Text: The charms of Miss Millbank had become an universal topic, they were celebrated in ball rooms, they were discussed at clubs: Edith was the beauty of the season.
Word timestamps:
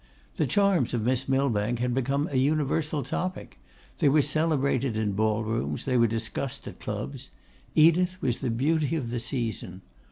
The 0.37 0.47
charms 0.47 0.95
of 0.95 1.03
Miss 1.03 1.29
Millbank 1.29 1.77
had 1.77 1.93
become 1.93 2.25
an 2.25 2.39
universal 2.39 3.03
topic, 3.03 3.59
they 3.99 4.09
were 4.09 4.23
celebrated 4.23 4.97
in 4.97 5.11
ball 5.11 5.43
rooms, 5.43 5.85
they 5.85 5.95
were 5.95 6.07
discussed 6.07 6.67
at 6.67 6.79
clubs: 6.79 7.29
Edith 7.75 8.19
was 8.19 8.39
the 8.39 8.49
beauty 8.49 8.95
of 8.95 9.11
the 9.11 9.19
season. 9.19 9.83